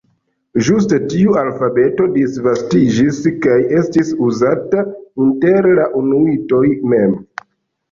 [0.67, 4.87] Ĝuste tiu alfabeto disvastiĝis kaj estis uzata
[5.29, 7.17] inter la inuitoj mem.